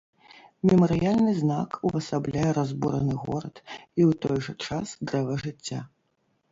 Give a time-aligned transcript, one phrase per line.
[0.69, 3.55] Мемарыяльны знак увасабляе разбураны горад
[3.99, 5.79] і ў той жа час дрэва жыцця.